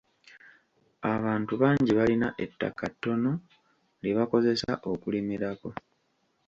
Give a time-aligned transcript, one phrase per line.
[1.13, 3.31] Abantu bangi balina ettaka ttono
[4.01, 5.69] lye bakozesa okulimirako.